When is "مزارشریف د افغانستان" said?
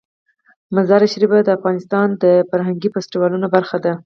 0.75-2.07